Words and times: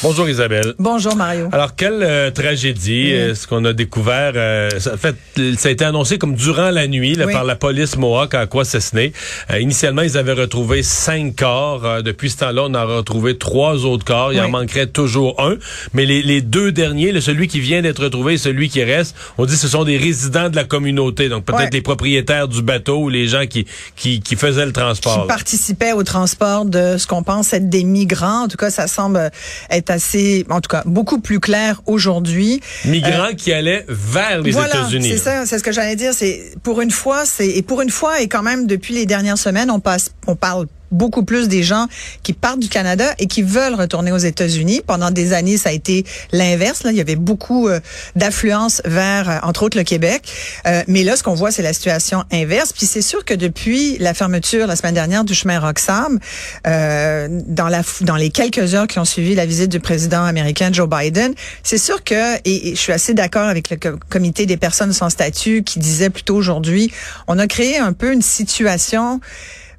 Bonjour 0.00 0.28
Isabelle. 0.28 0.74
Bonjour, 0.78 1.16
Mario. 1.16 1.48
Alors, 1.50 1.74
quelle 1.74 2.04
euh, 2.04 2.30
tragédie 2.30 3.12
euh, 3.12 3.34
ce 3.34 3.48
qu'on 3.48 3.64
a 3.64 3.72
découvert. 3.72 4.32
euh, 4.36 4.70
ça, 4.78 4.94
en 4.94 4.96
fait, 4.96 5.16
ça 5.58 5.70
a 5.70 5.72
été 5.72 5.84
annoncé 5.84 6.18
comme 6.18 6.36
durant 6.36 6.70
la 6.70 6.86
nuit 6.86 7.16
là, 7.16 7.26
Oui. 7.26 7.32
par 7.32 7.42
la 7.42 7.56
police 7.56 7.96
Mohawk 7.96 8.32
à 8.34 8.40
Aquasesne. 8.42 9.10
Euh, 9.50 9.58
initialement, 9.58 10.02
ils 10.02 10.16
avaient 10.16 10.34
retrouvé 10.34 10.84
cinq 10.84 11.34
corps. 11.34 11.84
Euh, 11.84 12.02
depuis 12.02 12.30
ce 12.30 12.36
temps-là, 12.36 12.62
on 12.66 12.74
a 12.74 12.84
retrouvé 12.84 13.38
trois 13.38 13.84
autres 13.86 14.04
corps. 14.04 14.32
Il 14.32 14.40
en 14.40 14.48
manquerait 14.50 14.86
toujours 14.86 15.34
un. 15.42 15.56
Mais 15.94 16.06
les, 16.06 16.22
les 16.22 16.42
deux 16.42 16.70
derniers, 16.70 17.10
là, 17.10 17.20
celui 17.20 17.48
qui 17.48 17.58
vient 17.58 17.82
d'être 17.82 18.04
retrouvé 18.04 18.34
et 18.34 18.38
celui 18.38 18.68
qui 18.68 18.84
reste, 18.84 19.16
on 19.36 19.46
dit 19.46 19.54
que 19.54 19.58
ce 19.60 19.66
sont 19.68 19.82
des 19.82 19.96
résidents 19.96 20.48
de 20.48 20.54
la 20.54 20.64
communauté. 20.64 21.28
Donc, 21.28 21.44
peut-être 21.44 21.74
les 21.74 21.82
propriétaires 21.82 22.46
du 22.46 22.62
bateau 22.62 22.98
ou 22.98 23.08
les 23.08 23.26
gens 23.26 23.46
qui, 23.46 23.66
qui, 23.96 24.20
qui 24.20 24.36
faisaient 24.36 24.66
le 24.66 24.72
transport. 24.72 25.22
Qui 25.22 25.26
participait 25.26 25.92
au 25.92 26.04
transport 26.04 26.66
de 26.66 26.98
ce 26.98 27.06
qu'on 27.08 27.24
pense 27.24 27.52
être 27.52 27.68
des 27.68 27.82
migrants. 27.82 28.44
En 28.44 28.48
tout 28.48 28.56
cas, 28.56 28.70
ça 28.70 28.86
semble 28.86 29.32
être 29.70 29.87
assez, 29.90 30.46
en 30.50 30.60
tout 30.60 30.68
cas, 30.68 30.82
beaucoup 30.86 31.20
plus 31.20 31.40
clair 31.40 31.80
aujourd'hui. 31.86 32.60
Migrants 32.84 33.34
qui 33.36 33.52
allaient 33.52 33.84
vers 33.88 34.40
les 34.42 34.50
Euh, 34.50 34.52
voilà, 34.52 34.80
États-Unis. 34.80 35.08
c'est 35.10 35.18
ça, 35.18 35.46
c'est 35.46 35.58
ce 35.58 35.62
que 35.64 35.72
j'allais 35.72 35.96
dire. 35.96 36.12
C'est 36.14 36.52
pour 36.62 36.80
une 36.80 36.90
fois, 36.90 37.24
c'est 37.24 37.48
et 37.48 37.62
pour 37.62 37.80
une 37.82 37.90
fois 37.90 38.20
et 38.20 38.28
quand 38.28 38.42
même 38.42 38.66
depuis 38.66 38.94
les 38.94 39.06
dernières 39.06 39.38
semaines, 39.38 39.70
on 39.70 39.80
passe, 39.80 40.10
on 40.26 40.36
parle 40.36 40.66
beaucoup 40.90 41.24
plus 41.24 41.48
des 41.48 41.62
gens 41.62 41.86
qui 42.22 42.32
partent 42.32 42.60
du 42.60 42.68
Canada 42.68 43.14
et 43.18 43.26
qui 43.26 43.42
veulent 43.42 43.74
retourner 43.74 44.12
aux 44.12 44.18
États-Unis. 44.18 44.80
Pendant 44.86 45.10
des 45.10 45.32
années, 45.32 45.58
ça 45.58 45.70
a 45.70 45.72
été 45.72 46.04
l'inverse. 46.32 46.82
Là, 46.84 46.90
il 46.90 46.96
y 46.96 47.00
avait 47.00 47.16
beaucoup 47.16 47.68
euh, 47.68 47.80
d'affluence 48.16 48.80
vers, 48.84 49.28
euh, 49.28 49.38
entre 49.42 49.62
autres, 49.62 49.76
le 49.76 49.84
Québec. 49.84 50.22
Euh, 50.66 50.82
mais 50.88 51.04
là, 51.04 51.16
ce 51.16 51.22
qu'on 51.22 51.34
voit, 51.34 51.50
c'est 51.50 51.62
la 51.62 51.72
situation 51.72 52.24
inverse. 52.32 52.72
Puis 52.72 52.86
c'est 52.86 53.02
sûr 53.02 53.24
que 53.24 53.34
depuis 53.34 53.98
la 53.98 54.14
fermeture 54.14 54.66
la 54.66 54.76
semaine 54.76 54.94
dernière 54.94 55.24
du 55.24 55.34
chemin 55.34 55.60
Roxham, 55.60 56.18
euh, 56.66 57.28
dans 57.46 57.68
la 57.68 57.82
dans 58.02 58.16
les 58.16 58.30
quelques 58.30 58.74
heures 58.74 58.86
qui 58.86 58.98
ont 58.98 59.04
suivi 59.04 59.34
la 59.34 59.46
visite 59.46 59.70
du 59.70 59.80
président 59.80 60.24
américain 60.24 60.70
Joe 60.72 60.88
Biden, 60.88 61.34
c'est 61.62 61.78
sûr 61.78 62.02
que 62.04 62.36
et, 62.44 62.74
je 62.74 62.80
suis 62.80 62.92
assez 62.92 63.14
d'accord 63.14 63.48
avec 63.48 63.70
le 63.70 63.76
co- 63.76 63.98
comité 64.08 64.46
des 64.46 64.56
personnes 64.56 64.92
sans 64.92 65.10
statut 65.10 65.62
qui 65.62 65.78
disait 65.78 66.10
plutôt 66.10 66.36
aujourd'hui, 66.36 66.92
on 67.26 67.38
a 67.38 67.46
créé 67.46 67.78
un 67.78 67.92
peu 67.92 68.12
une 68.12 68.22
situation 68.22 69.20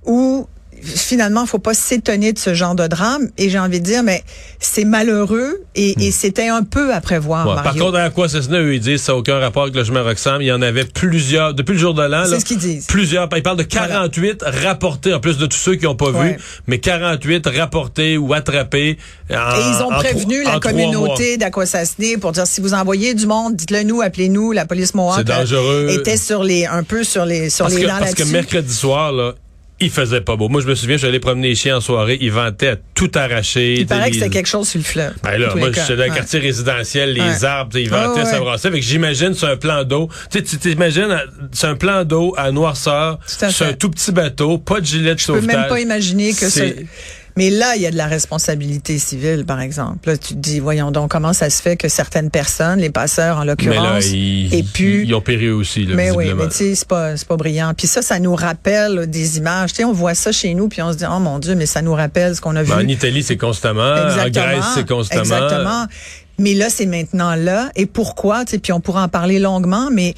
où 0.06 0.48
finalement, 0.84 1.46
faut 1.46 1.60
pas 1.60 1.74
s'étonner 1.74 2.34
de 2.34 2.40
ce 2.40 2.54
genre 2.54 2.76
de 2.76 2.88
drame. 2.88 3.30
Et 3.38 3.50
j'ai 3.50 3.60
envie 3.60 3.80
de 3.80 3.86
dire, 3.86 4.04
mais 4.04 4.24
c'est 4.60 4.86
malheureux 4.86 5.62
et, 5.76 5.96
et 6.08 6.12
c'était 6.12 6.48
un 6.50 6.64
peu 6.64 6.94
à 6.94 7.02
prévoir. 7.02 7.48
Ouais, 7.48 7.64
par 7.64 7.76
contre, 7.76 7.98
à 7.98 8.10
quoi 8.10 8.28
eux, 8.28 8.74
ils 8.76 8.80
disent 8.80 9.02
ça 9.04 9.12
n'a 9.14 9.18
aucun 9.18 9.40
rapport 9.40 9.64
avec 9.64 9.76
le 9.76 9.84
chemin 9.84 10.02
Roxham. 10.04 10.42
Il 10.42 10.46
y 10.48 10.52
en 10.52 10.62
avait 10.62 10.86
plusieurs, 10.86 11.54
depuis 11.54 11.74
le 11.74 11.80
jour 11.80 11.94
de 11.94 12.04
l'an. 12.04 12.24
C'est 12.28 12.40
ce 12.40 12.46
qu'ils 12.46 12.58
disent. 12.58 12.86
Plusieurs. 12.88 13.28
Ils 13.36 13.44
parlent 13.44 13.58
de 13.58 13.64
48 13.64 14.44
rapportés, 14.46 15.14
en 15.14 15.20
plus 15.20 15.38
de 15.38 15.46
tous 15.46 15.58
ceux 15.58 15.76
qui 15.76 15.86
n'ont 15.86 15.96
pas 15.96 16.10
Ouais. 16.12 16.34
vu, 16.34 16.38
mais 16.68 16.80
48 16.80 17.48
rapportés 17.48 18.18
ou 18.18 18.34
attrapés. 18.34 18.98
en- 19.30 19.34
Et 19.34 19.60
ils 19.60 19.84
ont 19.84 19.92
en 19.94 20.00
prévenu 20.00 20.44
la 20.44 20.58
en 20.58 20.60
communauté 20.60 21.38
d'Aquasasné 21.38 22.18
pour 22.18 22.32
dire 22.32 22.48
si 22.48 22.62
vous 22.62 22.74
envoyez 22.74 23.14
du 23.14 23.28
monde, 23.28 23.56
dites-le 23.56 23.84
nous, 23.84 24.02
appelez-nous. 24.02 24.52
La 24.52 24.66
police 24.66 24.94
Mohawk 24.96 25.18
C'est 25.20 25.24
dangereux. 25.26 25.88
euh, 25.90 26.00
était 26.00 26.18
sur 26.18 26.44
les 26.44 26.66
un 26.66 26.84
peu 26.84 27.04
sur 27.04 27.26
les 27.26 27.50
sur 27.50 27.66
Parce 27.66 27.76
les 27.76 27.84
que, 27.84 27.88
parce 27.88 28.14
que 28.16 28.24
mercredi 28.24 28.74
soir, 28.74 29.12
là, 29.12 29.34
il 29.82 29.90
faisait 29.90 30.22
pas 30.22 30.36
beau. 30.36 30.50
Moi, 30.50 30.62
je 30.62 30.68
me 30.68 30.76
souviens, 30.76 30.96
je 30.96 31.00
suis 31.00 31.08
allé 31.08 31.20
promener 31.20 31.50
les 31.50 31.56
chiens 31.56 31.78
en 31.78 31.82
soirée. 31.82 32.18
Ils 32.22 32.32
vantaient 32.32 32.70
à 32.70 32.76
tout 32.96 33.12
arracher. 33.16 33.76
Il 33.80 33.88
paraît 33.88 34.10
que 34.10 34.16
c'était 34.16 34.30
quelque 34.30 34.48
chose 34.48 34.68
sur 34.68 34.78
le 34.80 34.84
fleuve. 34.84 35.14
Ben 35.24 35.38
là, 35.38 35.54
moi, 35.56 35.70
j'étais 35.72 35.96
dans 35.96 36.04
un 36.04 36.08
Ouais. 36.10 36.16
quartier 36.16 36.40
résidentiel, 36.40 37.14
les 37.14 37.22
Ouais. 37.22 37.46
arbres, 37.46 37.78
ils 37.78 37.92
Ouais, 37.92 37.98
vantaient, 37.98 38.22
ouais. 38.22 38.26
ça 38.30 38.40
brassait. 38.40 38.72
Fait 38.72 38.80
que 38.80 38.86
j'imagine 38.86 39.34
sur 39.34 39.48
un 39.48 39.58
plan 39.58 39.84
d'eau. 39.84 40.10
Tu 40.32 40.42
t'imagines, 40.44 41.18
c'est 41.52 41.68
un 41.68 41.76
plan 41.76 42.04
d'eau 42.04 42.34
à 42.38 42.52
noirceur, 42.52 43.20
fait. 43.26 43.62
un 43.66 43.74
tout 43.74 43.90
petit 43.90 44.12
bateau, 44.12 44.58
pas 44.58 44.80
de 44.82 44.86
gilet 44.86 45.16
de 45.16 45.20
Je 45.20 45.28
peux 45.28 45.34
sauvetage. 45.40 45.56
même 45.56 45.68
pas 45.68 45.80
imaginer 45.80 46.32
que 46.32 46.50
C'est- 46.50 46.50
ce... 46.50 46.84
Mais 47.40 47.52
là, 47.52 47.78
il 47.78 47.82
y 47.82 47.88
a 47.88 47.92
de 47.92 47.96
la 47.96 48.08
responsabilité 48.08 49.00
civile, 49.00 49.46
par 49.46 49.62
exemple. 49.62 50.10
Là, 50.10 50.18
tu 50.18 50.34
te 50.34 50.40
dis, 50.40 50.60
voyons 50.60 50.92
donc, 50.92 51.10
comment 51.10 51.32
ça 51.32 51.50
se 51.50 51.62
fait 51.62 51.78
que 51.78 51.88
certaines 51.88 52.30
personnes, 52.30 52.80
les 52.80 52.90
passeurs 52.90 53.38
en 53.38 53.46
l'occurrence, 53.46 54.08
et 54.08 54.66
puis... 54.74 55.06
ils 55.06 55.16
ont 55.16 55.22
péri 55.22 55.50
aussi, 55.50 55.86
là, 55.86 55.96
mais 55.96 56.12
oui, 56.12 56.34
mais 56.36 56.50
tu 56.50 56.56
sais, 56.56 56.76
c'est 56.76 56.88
pas, 56.88 57.16
c'est 57.16 57.26
pas 57.26 57.38
brillant. 57.38 57.74
Puis 57.78 57.88
ça, 57.88 58.02
ça 58.02 58.20
nous 58.20 58.36
rappelle 58.36 58.94
là, 58.94 59.06
des 59.06 59.38
images. 59.38 59.70
Tu 59.70 59.78
sais, 59.78 59.84
on 59.86 59.94
voit 59.94 60.16
ça 60.16 60.34
chez 60.34 60.54
nous, 60.54 60.68
puis 60.68 60.82
on 60.82 60.92
se 60.92 60.98
dit, 60.98 61.06
oh 61.10 61.20
mon 61.20 61.40
Dieu, 61.40 61.56
mais 61.56 61.66
ça 61.66 61.82
nous 61.82 61.94
rappelle 61.94 62.36
ce 62.36 62.42
qu'on 62.42 62.58
a 62.58 62.62
vu. 62.64 62.72
Ben, 62.72 62.80
en 62.80 62.88
Italie, 62.90 63.24
c'est 63.24 63.38
constamment. 63.38 63.96
Exactement. 63.96 64.46
En 64.46 64.50
Grèce, 64.50 64.66
c'est 64.76 64.86
constamment. 64.86 65.22
Exactement. 65.22 65.86
Mais 66.40 66.56
là, 66.56 66.70
c'est 66.70 66.88
maintenant 66.88 67.36
là. 67.36 67.70
Et 67.78 67.86
pourquoi? 67.86 68.44
Tu 68.44 68.52
sais, 68.52 68.60
Puis 68.60 68.74
on 68.74 68.82
pourra 68.82 69.04
en 69.04 69.08
parler 69.08 69.40
longuement, 69.40 69.90
mais 69.94 70.14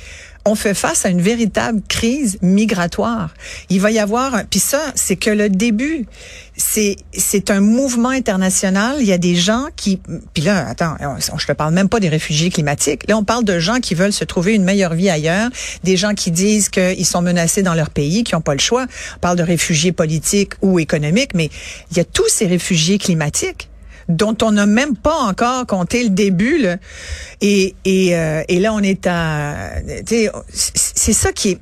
on 0.45 0.55
fait 0.55 0.73
face 0.73 1.05
à 1.05 1.09
une 1.09 1.21
véritable 1.21 1.81
crise 1.87 2.37
migratoire. 2.41 3.33
Il 3.69 3.79
va 3.81 3.91
y 3.91 3.99
avoir... 3.99 4.43
Puis 4.49 4.59
ça, 4.59 4.81
c'est 4.95 5.15
que 5.15 5.29
le 5.29 5.49
début. 5.49 6.05
C'est 6.57 6.97
c'est 7.13 7.49
un 7.49 7.61
mouvement 7.61 8.09
international. 8.09 8.97
Il 8.99 9.07
y 9.07 9.13
a 9.13 9.17
des 9.17 9.35
gens 9.35 9.67
qui... 9.75 9.99
Puis 10.33 10.43
là, 10.43 10.67
attends, 10.67 10.95
on- 10.99 11.37
je 11.37 11.47
te 11.47 11.51
parle 11.53 11.73
même 11.73 11.89
pas 11.89 11.99
des 11.99 12.09
réfugiés 12.09 12.49
climatiques. 12.49 13.07
Là, 13.07 13.17
on 13.17 13.23
parle 13.23 13.45
de 13.45 13.57
gens 13.59 13.79
qui 13.79 13.95
veulent 13.95 14.13
se 14.13 14.25
trouver 14.25 14.53
une 14.53 14.63
meilleure 14.63 14.93
vie 14.93 15.09
ailleurs, 15.09 15.49
des 15.83 15.97
gens 15.97 16.13
qui 16.13 16.29
disent 16.29 16.69
qu'ils 16.69 17.05
sont 17.05 17.21
menacés 17.21 17.63
dans 17.63 17.73
leur 17.73 17.89
pays, 17.89 18.23
qui 18.23 18.35
n'ont 18.35 18.41
pas 18.41 18.53
le 18.53 18.59
choix. 18.59 18.85
On 19.15 19.19
parle 19.19 19.37
de 19.37 19.43
réfugiés 19.43 19.91
politiques 19.91 20.53
ou 20.61 20.77
économiques, 20.79 21.31
mais 21.33 21.49
il 21.91 21.97
y 21.97 21.99
a 21.99 22.03
tous 22.03 22.27
ces 22.27 22.47
réfugiés 22.47 22.97
climatiques 22.99 23.69
dont 24.09 24.35
on 24.41 24.51
n'a 24.51 24.65
même 24.65 24.95
pas 24.95 25.17
encore 25.17 25.65
compté 25.65 26.03
le 26.03 26.09
début. 26.09 26.57
Là. 26.57 26.77
Et, 27.41 27.75
et, 27.85 28.15
euh, 28.15 28.43
et 28.47 28.59
là, 28.59 28.73
on 28.73 28.79
est 28.79 29.07
à... 29.07 29.71
c'est 30.53 31.13
ça 31.13 31.31
qui 31.31 31.51
est... 31.51 31.59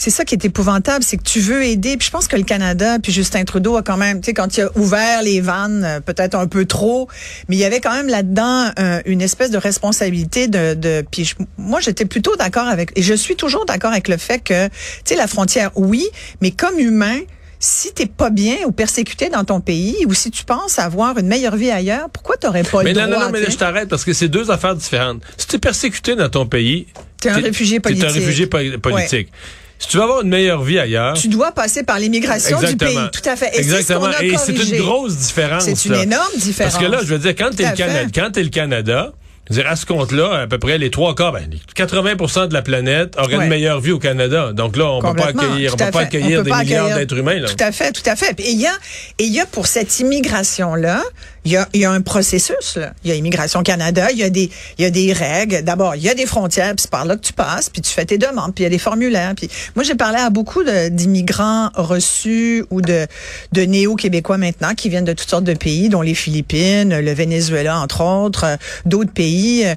C'est 0.00 0.10
ça 0.10 0.24
qui 0.24 0.36
est 0.36 0.44
épouvantable, 0.44 1.02
c'est 1.02 1.16
que 1.16 1.24
tu 1.24 1.40
veux 1.40 1.64
aider. 1.64 1.96
Puis 1.96 2.06
je 2.06 2.12
pense 2.12 2.28
que 2.28 2.36
le 2.36 2.44
Canada, 2.44 2.98
puis 3.02 3.10
Justin 3.10 3.42
Trudeau 3.42 3.76
a 3.76 3.82
quand 3.82 3.96
même, 3.96 4.20
tu 4.20 4.26
sais, 4.26 4.32
quand 4.32 4.56
il 4.56 4.60
a 4.60 4.70
ouvert 4.78 5.22
les 5.22 5.40
vannes, 5.40 5.82
euh, 5.84 5.98
peut-être 5.98 6.36
un 6.36 6.46
peu 6.46 6.66
trop, 6.66 7.08
mais 7.48 7.56
il 7.56 7.58
y 7.58 7.64
avait 7.64 7.80
quand 7.80 7.92
même 7.92 8.06
là-dedans 8.06 8.70
euh, 8.78 9.00
une 9.06 9.20
espèce 9.20 9.50
de 9.50 9.58
responsabilité 9.58 10.46
de. 10.46 10.74
de 10.74 11.04
puis 11.10 11.24
je- 11.24 11.34
moi, 11.56 11.80
j'étais 11.80 12.04
plutôt 12.04 12.36
d'accord 12.36 12.68
avec, 12.68 12.92
et 12.94 13.02
je 13.02 13.12
suis 13.12 13.34
toujours 13.34 13.66
d'accord 13.66 13.90
avec 13.90 14.06
le 14.06 14.18
fait 14.18 14.38
que, 14.38 14.68
tu 14.68 14.72
sais, 15.04 15.16
la 15.16 15.26
frontière, 15.26 15.72
oui, 15.74 16.06
mais 16.40 16.52
comme 16.52 16.78
humain, 16.78 17.18
si 17.60 17.92
t'es 17.92 18.06
pas 18.06 18.30
bien 18.30 18.56
ou 18.66 18.72
persécuté 18.72 19.28
dans 19.30 19.44
ton 19.44 19.60
pays, 19.60 19.96
ou 20.06 20.14
si 20.14 20.30
tu 20.30 20.44
penses 20.44 20.78
avoir 20.78 21.18
une 21.18 21.26
meilleure 21.26 21.56
vie 21.56 21.70
ailleurs, 21.70 22.08
pourquoi 22.10 22.36
t'aurais 22.36 22.62
pas 22.62 22.82
Mais 22.84 22.92
le 22.92 23.00
non, 23.00 23.06
droit 23.06 23.18
non, 23.18 23.26
non, 23.26 23.32
mais 23.32 23.40
là, 23.40 23.48
je 23.50 23.56
t'arrête 23.56 23.88
parce 23.88 24.04
que 24.04 24.12
c'est 24.12 24.28
deux 24.28 24.50
affaires 24.50 24.76
différentes. 24.76 25.22
Si 25.36 25.46
tu 25.46 25.56
es 25.56 25.58
persécuté 25.58 26.14
dans 26.16 26.28
ton 26.28 26.46
pays, 26.46 26.86
T'es 27.20 27.30
un 27.30 27.34
réfugié 27.38 27.80
T'es 27.80 27.88
un 27.88 27.94
politique. 27.94 28.10
réfugié 28.12 28.46
po- 28.46 28.58
politique. 28.80 29.28
Si 29.80 29.88
tu 29.88 29.96
veux 29.96 30.02
avoir 30.02 30.22
une 30.22 30.28
meilleure 30.28 30.62
vie 30.62 30.78
ailleurs, 30.78 31.14
Tu 31.14 31.28
dois 31.28 31.52
passer 31.52 31.82
par 31.84 31.98
l'immigration 31.98 32.60
du 32.60 32.76
pays. 32.76 32.96
Tout 33.12 33.28
à 33.28 33.36
fait. 33.36 33.50
Et 33.54 33.58
Exactement. 33.60 34.10
Ce 34.12 34.18
a 34.18 34.24
Et 34.24 34.36
c'est 34.36 34.52
une 34.52 34.78
grosse 34.82 35.16
différence. 35.16 35.64
C'est 35.64 35.84
une 35.86 35.92
là. 35.92 36.02
énorme 36.02 36.32
différence. 36.36 36.72
Parce 36.74 36.84
que 36.84 36.90
là, 36.90 36.98
je 37.02 37.06
veux 37.06 37.18
dire, 37.18 37.34
quand 37.36 37.50
t'es 37.50 37.62
Tout 37.64 37.70
le. 37.70 37.76
Canada, 37.76 38.10
quand 38.14 38.30
t'es 38.32 38.42
le 38.42 38.48
Canada, 38.50 39.02
je 39.02 39.10
veux 39.10 39.27
dire, 39.50 39.66
à 39.68 39.76
ce 39.76 39.86
compte-là, 39.86 40.42
à 40.42 40.46
peu 40.46 40.58
près 40.58 40.78
les 40.78 40.90
trois 40.90 41.14
quarts, 41.14 41.32
ben, 41.32 41.48
les 41.50 41.58
80% 41.74 42.48
de 42.48 42.54
la 42.54 42.62
planète 42.62 43.16
auraient 43.18 43.36
Ouais. 43.36 43.44
une 43.44 43.50
meilleure 43.50 43.80
vie 43.80 43.92
au 43.92 43.98
Canada. 43.98 44.52
Donc 44.52 44.76
là, 44.76 44.86
on 44.90 45.00
peut 45.00 45.14
pas 45.14 45.26
accueillir, 45.28 45.74
on 45.74 45.76
peut 45.76 45.90
pas 45.90 46.00
accueillir 46.00 46.40
On 46.40 46.42
peut 46.42 46.44
des 46.44 46.50
pas 46.50 46.62
milliards 46.64 46.94
d'êtres 46.96 47.16
humains, 47.16 47.38
là. 47.40 47.48
Tout 47.48 47.56
à 47.64 47.72
fait, 47.72 47.92
tout 47.92 48.02
à 48.08 48.16
fait. 48.16 48.38
Et 48.40 48.50
il 48.50 48.60
y 48.60 48.66
a, 48.66 48.72
et 49.18 49.24
il 49.24 49.32
y 49.32 49.40
a 49.40 49.46
pour 49.46 49.66
cette 49.66 49.98
immigration-là, 50.00 51.02
il 51.48 51.52
y 51.52 51.56
a, 51.56 51.66
il 51.72 51.80
y 51.80 51.84
a 51.86 51.90
un 51.90 52.02
processus. 52.02 52.76
Là. 52.76 52.92
Il 53.04 53.08
y 53.10 53.12
a 53.12 53.16
Immigration 53.16 53.62
Canada, 53.62 54.10
il 54.12 54.18
y 54.18 54.22
a 54.22 54.28
des, 54.28 54.50
il 54.76 54.82
y 54.82 54.84
a 54.84 54.90
des 54.90 55.14
règles. 55.14 55.62
D'abord, 55.62 55.96
il 55.96 56.02
y 56.02 56.08
a 56.10 56.14
des 56.14 56.26
frontières, 56.26 56.74
puis 56.74 56.82
c'est 56.82 56.90
par 56.90 57.06
là 57.06 57.16
que 57.16 57.22
tu 57.22 57.32
passes, 57.32 57.70
puis 57.70 57.80
tu 57.80 57.90
fais 57.90 58.04
tes 58.04 58.18
demandes, 58.18 58.54
puis 58.54 58.64
il 58.64 58.66
y 58.66 58.66
a 58.66 58.70
des 58.70 58.78
formulaires. 58.78 59.32
Puis 59.34 59.48
moi, 59.74 59.82
j'ai 59.82 59.94
parlé 59.94 60.18
à 60.18 60.28
beaucoup 60.28 60.62
d'immigrants 60.62 61.70
reçus 61.74 62.64
ou 62.70 62.82
de, 62.82 63.06
de 63.52 63.62
néo-québécois 63.62 64.36
maintenant 64.36 64.74
qui 64.74 64.88
viennent 64.90 65.04
de 65.06 65.12
toutes 65.14 65.30
sortes 65.30 65.44
de 65.44 65.54
pays, 65.54 65.88
dont 65.88 66.02
les 66.02 66.14
Philippines, 66.14 66.98
le 67.00 67.12
Venezuela, 67.14 67.78
entre 67.80 68.02
autres, 68.02 68.44
euh, 68.44 68.56
d'autres 68.84 69.12
pays, 69.12 69.64
euh, 69.66 69.74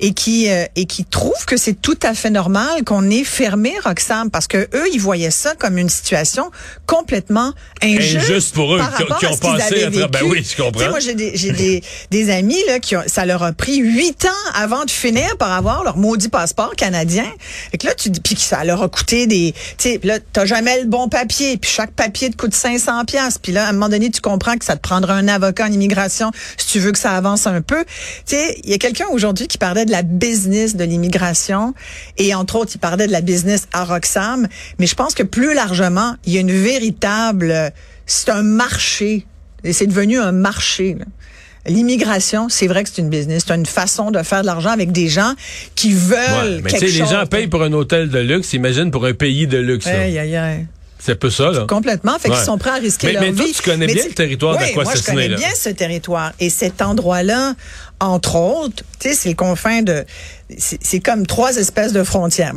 et 0.00 0.12
qui 0.12 0.50
euh, 0.50 0.66
et 0.76 0.84
qui 0.84 1.04
trouvent 1.04 1.44
que 1.46 1.56
c'est 1.56 1.80
tout 1.80 1.98
à 2.02 2.12
fait 2.14 2.30
normal 2.30 2.84
qu'on 2.84 3.08
ait 3.10 3.24
fermé 3.24 3.72
Roxham 3.82 4.30
parce 4.30 4.46
que 4.46 4.58
eux, 4.74 4.84
ils 4.92 5.00
voyaient 5.00 5.30
ça 5.30 5.54
comme 5.58 5.78
une 5.78 5.88
situation 5.88 6.50
complètement 6.86 7.52
injuste, 7.82 8.16
Injuste 8.30 8.54
pour 8.54 8.74
eux, 8.74 8.78
qui 8.96 9.02
ont- 9.04 9.06
à 9.14 9.32
ont 9.32 9.36
passé 9.36 9.80
travers- 9.80 10.08
ben 10.10 10.20
oui, 10.24 10.46
je 10.48 10.56
comprends. 10.62 10.82
Tu 10.84 10.88
moi, 10.90 11.00
j'ai 11.16 11.52
des, 11.52 11.80
j'ai 11.80 11.82
des, 12.10 12.30
amis 12.30 12.60
là 12.66 12.78
qui 12.78 12.96
ont, 12.96 13.02
ça 13.06 13.26
leur 13.26 13.42
a 13.42 13.52
pris 13.52 13.78
huit 13.78 14.24
ans 14.24 14.50
avant 14.54 14.84
de 14.84 14.90
finir 14.90 15.36
par 15.38 15.52
avoir 15.52 15.84
leur 15.84 15.96
maudit 15.96 16.28
passeport 16.28 16.74
canadien. 16.76 17.26
Et 17.72 17.78
que 17.78 17.86
là, 17.86 17.94
tu 17.94 18.10
dis, 18.10 18.20
puis 18.20 18.36
ça 18.36 18.64
leur 18.64 18.82
a 18.82 18.88
coûté 18.88 19.26
des, 19.26 19.54
tu 19.78 19.90
sais, 19.90 20.00
là, 20.02 20.18
t'as 20.32 20.46
jamais 20.46 20.80
le 20.80 20.86
bon 20.86 21.08
papier, 21.08 21.56
puis 21.56 21.70
chaque 21.70 21.92
papier 21.92 22.30
te 22.30 22.36
coûte 22.36 22.54
500 22.54 23.04
pièces. 23.04 23.38
Puis 23.38 23.52
là, 23.52 23.66
à 23.66 23.70
un 23.70 23.72
moment 23.72 23.88
donné, 23.88 24.10
tu 24.10 24.20
comprends 24.20 24.56
que 24.56 24.64
ça 24.64 24.76
te 24.76 24.80
prendra 24.80 25.14
un 25.14 25.28
avocat 25.28 25.66
en 25.66 25.72
immigration 25.72 26.30
si 26.56 26.66
tu 26.66 26.80
veux 26.80 26.92
que 26.92 26.98
ça 26.98 27.12
avance 27.12 27.46
un 27.46 27.60
peu. 27.60 27.84
Tu 28.26 28.36
sais, 28.36 28.60
il 28.64 28.70
y 28.70 28.74
a 28.74 28.78
quelqu'un 28.78 29.06
aujourd'hui 29.10 29.46
qui 29.46 29.58
parlait 29.58 29.84
de 29.84 29.90
la 29.90 30.02
business 30.02 30.76
de 30.76 30.84
l'immigration 30.84 31.74
et 32.18 32.34
entre 32.34 32.56
autres, 32.56 32.72
il 32.74 32.78
parlait 32.78 33.06
de 33.06 33.12
la 33.12 33.20
business 33.20 33.66
à 33.72 33.84
Roxham. 33.84 34.48
Mais 34.78 34.86
je 34.86 34.94
pense 34.94 35.14
que 35.14 35.22
plus 35.22 35.54
largement, 35.54 36.16
il 36.24 36.32
y 36.32 36.38
a 36.38 36.40
une 36.40 36.52
véritable, 36.52 37.72
c'est 38.06 38.30
un 38.30 38.42
marché. 38.42 39.26
Et 39.64 39.72
c'est 39.72 39.86
devenu 39.86 40.18
un 40.18 40.32
marché. 40.32 40.96
là. 40.98 41.04
l'immigration, 41.66 42.48
c'est 42.48 42.66
vrai 42.66 42.84
que 42.84 42.90
c'est 42.92 43.00
une 43.02 43.08
business, 43.08 43.44
c'est 43.46 43.54
une 43.54 43.66
façon 43.66 44.10
de 44.10 44.22
faire 44.22 44.42
de 44.42 44.46
l'argent 44.46 44.70
avec 44.70 44.92
des 44.92 45.08
gens 45.08 45.34
qui 45.74 45.92
veulent 45.92 46.16
Ouais, 46.56 46.60
mais 46.62 46.70
quelque 46.70 46.84
tu 46.84 46.90
sais, 46.92 46.98
les 46.98 47.04
chose. 47.04 47.10
gens 47.10 47.26
payent 47.26 47.46
pour 47.48 47.62
un 47.62 47.72
hôtel 47.72 48.10
de 48.10 48.18
luxe, 48.18 48.52
imagine 48.52 48.90
pour 48.90 49.04
un 49.06 49.14
pays 49.14 49.46
de 49.46 49.58
luxe. 49.58 49.86
Aïe, 49.86 50.18
aïe, 50.18 50.36
aïe. 50.36 50.66
C'est 50.98 51.12
un 51.12 51.16
peu 51.16 51.28
ça, 51.28 51.50
là. 51.50 51.66
Complètement. 51.68 52.18
Fait 52.18 52.30
qu'ils 52.30 52.38
sont 52.38 52.56
prêts 52.56 52.70
à 52.70 52.74
risquer 52.76 53.08
Mais- 53.08 53.12
leur 53.14 53.22
mais 53.22 53.32
toi, 53.32 53.44
vie. 53.44 53.52
tu 53.52 53.62
connais 53.62 53.86
bien 53.86 54.04
le 54.06 54.14
territoire 54.14 54.56
oui, 54.58 54.72
Moi, 54.74 54.84
je 54.96 55.02
connais 55.02 55.28
là. 55.28 55.36
bien 55.36 55.50
ce 55.54 55.68
territoire. 55.68 56.32
Et 56.40 56.48
cet 56.48 56.80
endroit-là, 56.80 57.54
entre 58.00 58.36
autres, 58.36 58.82
tu 58.98 59.08
sais, 59.10 59.14
c'est 59.14 59.28
le 59.28 59.34
confin 59.34 59.82
de... 59.82 60.04
C'est 60.58 61.00
comme 61.00 61.26
trois 61.26 61.56
espèces 61.56 61.92
de 61.92 62.02
frontières. 62.02 62.52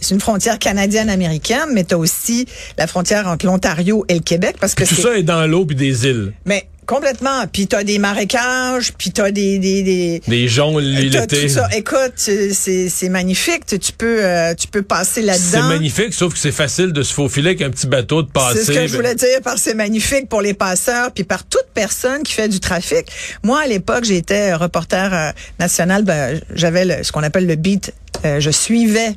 C'est 0.00 0.14
une 0.14 0.20
frontière 0.20 0.58
canadienne-américaine, 0.58 1.68
mais 1.72 1.84
tu 1.84 1.94
as 1.94 1.98
aussi 1.98 2.46
la 2.78 2.86
frontière 2.86 3.26
entre 3.26 3.46
l'Ontario 3.46 4.04
et 4.08 4.14
le 4.14 4.20
Québec. 4.20 4.56
parce 4.60 4.74
que 4.74 4.84
Tout 4.84 4.94
ça 4.94 5.16
est 5.16 5.22
dans 5.22 5.46
l'eau 5.46 5.64
puis 5.64 5.76
des 5.76 6.06
îles. 6.06 6.32
Mais 6.44 6.66
complètement. 6.86 7.46
Puis 7.52 7.66
tu 7.66 7.76
as 7.76 7.84
des 7.84 7.98
marécages, 7.98 8.92
puis 8.96 9.10
tu 9.12 9.20
as 9.20 9.30
des... 9.30 9.58
des, 9.58 9.82
des 9.82 10.22
Des 10.26 10.48
joncs 10.48 10.74
T'as 10.74 10.80
l'été. 10.80 11.46
Écoute, 11.76 12.12
c'est 12.16 12.52
c'est 12.88 13.08
magnifique. 13.08 13.66
Tu, 13.66 13.78
tu 13.78 13.92
peux 13.92 14.24
euh, 14.24 14.54
tu 14.54 14.68
peux 14.68 14.82
passer 14.82 15.22
là-dedans. 15.22 15.44
C'est 15.50 15.62
magnifique, 15.62 16.14
sauf 16.14 16.32
que 16.32 16.38
c'est 16.38 16.52
facile 16.52 16.92
de 16.92 17.02
se 17.02 17.12
faufiler 17.12 17.50
avec 17.50 17.62
un 17.62 17.70
petit 17.70 17.86
bateau 17.86 18.22
de 18.22 18.30
passer. 18.30 18.58
C'est 18.58 18.64
ce 18.64 18.72
que 18.72 18.86
je 18.86 18.96
voulais 18.96 19.14
dire 19.14 19.40
par 19.42 19.58
c'est 19.58 19.74
magnifique 19.74 20.28
pour 20.28 20.42
les 20.42 20.54
passeurs 20.54 21.12
puis 21.12 21.24
par 21.24 21.44
toute 21.44 21.66
personne 21.74 22.22
qui 22.22 22.32
fait 22.32 22.48
du 22.48 22.60
trafic. 22.60 23.06
Moi 23.42 23.60
à 23.64 23.66
l'époque, 23.66 24.04
j'étais 24.04 24.54
reporter 24.54 25.12
euh, 25.12 25.30
national, 25.58 26.04
ben, 26.04 26.40
j'avais 26.54 27.02
ce 27.02 27.12
qu'on 27.12 27.22
appelle 27.22 27.46
le 27.46 27.56
beat, 27.56 27.92
Euh, 28.24 28.38
je 28.40 28.50
suivais 28.50 29.14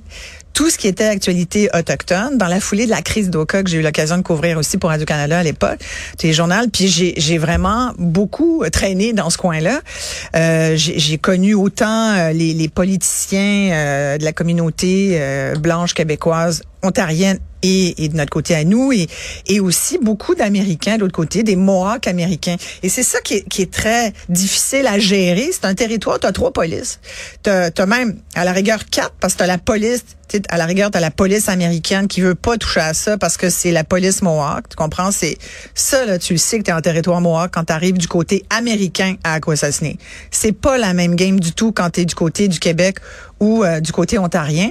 tout 0.56 0.69
ce 0.69 0.78
qui 0.78 0.88
était 0.88 1.06
actualité 1.06 1.69
autochtone 1.78 2.38
dans 2.38 2.48
la 2.48 2.62
foulée 2.62 2.86
de 2.86 2.90
la 2.90 3.02
crise 3.02 3.30
d'Oka 3.30 3.62
que 3.62 3.69
j'ai 3.69 3.78
eu 3.78 3.81
l'occasion 3.81 4.18
de 4.18 4.22
couvrir 4.24 4.57
aussi 4.57 4.78
pour 4.78 4.90
Radio-Canada 4.90 5.40
à 5.40 5.44
l'époque, 5.44 5.80
les 6.24 6.31
journal, 6.31 6.69
puis 6.72 6.88
j'ai 6.88 7.38
vraiment 7.38 7.92
beaucoup 7.98 8.63
traîné 8.72 9.12
dans 9.12 9.30
ce 9.30 9.38
coin-là. 9.38 9.81
Euh, 10.36 10.75
j'ai 10.78 10.98
j'ai 10.98 11.18
connu 11.18 11.54
autant 11.54 12.13
euh, 12.13 12.31
les, 12.31 12.54
les 12.54 12.69
politiciens 12.69 13.72
euh, 13.74 14.18
de 14.18 14.24
la 14.24 14.31
communauté 14.31 15.18
euh, 15.19 15.56
blanche 15.56 15.94
québécoise 15.94 16.63
ontarienne 16.86 17.40
et, 17.66 18.10
de 18.10 18.16
notre 18.16 18.30
côté 18.30 18.56
à 18.56 18.64
nous, 18.64 18.92
et, 18.92 19.08
et 19.48 19.60
aussi 19.60 19.98
beaucoup 19.98 20.36
d'Américains 20.36 20.98
de 20.98 21.02
l'autre 21.02 21.16
côté, 21.16 21.44
des 21.44 21.56
Mohawks 21.56 22.08
américains. 22.08 22.58
Et 22.84 22.90
c'est 22.90 23.04
ça 23.04 23.20
qui 23.22 23.36
est, 23.36 23.72
très 23.72 24.14
difficile 24.30 24.88
à 24.88 25.00
gérer. 25.00 25.50
C'est 25.52 25.66
un 25.66 25.74
territoire, 25.74 26.20
tu 26.20 26.28
as 26.28 26.32
trois 26.32 26.52
polices. 26.52 27.00
Tu 27.44 27.50
as, 27.50 27.86
même, 27.86 28.20
à 28.36 28.46
la 28.46 28.52
rigueur, 28.52 28.86
quatre, 28.86 29.16
parce 29.20 29.34
que 29.34 29.40
tu 29.40 29.44
as 29.44 29.48
la 29.48 29.58
police, 29.58 30.06
à 30.50 30.58
la 30.58 30.66
rigueur, 30.66 30.92
tu 30.92 30.98
as 30.98 31.02
la 31.02 31.12
police 31.12 31.50
américaine 31.50 32.08
qui 32.08 32.22
veut 32.22 32.36
pas 32.36 32.58
toucher 32.58 32.82
à 32.82 32.94
ça 32.94 33.18
parce 33.18 33.38
que 33.38 33.50
c'est 33.50 33.72
la 33.72 33.84
police 33.84 34.22
Mohawk. 34.22 34.70
Tu 34.70 34.76
comprends? 34.76 35.12
C'est 35.12 35.38
ça, 35.74 36.06
là, 36.06 36.20
tu 36.20 36.38
sais 36.38 36.60
que 36.60 36.64
tu 36.64 36.72
es 36.72 36.74
en 36.74 36.82
territoire 36.82 37.22
Mohawk 37.22 37.52
quand 37.54 37.66
tu 37.66 37.74
arrives 37.74 37.98
du 37.98 38.08
côté 38.08 38.46
américain 38.50 39.16
à 39.24 39.34
Akwesasne. 39.34 39.96
C'est 40.32 40.52
pas 40.52 40.78
la 40.78 40.94
même 40.94 41.16
game 41.16 41.40
du 41.40 41.54
tout 41.54 41.72
quand 41.72 41.90
tu 41.90 42.02
es 42.02 42.06
du 42.06 42.16
côté 42.16 42.48
du 42.48 42.60
Québec 42.60 42.98
ou 43.40 43.64
euh, 43.64 43.80
du 43.80 43.92
côté 43.92 44.18
ontarien. 44.18 44.70